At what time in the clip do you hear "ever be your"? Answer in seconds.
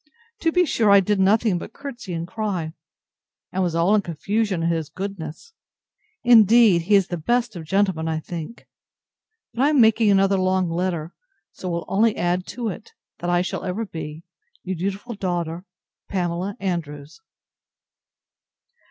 13.63-14.75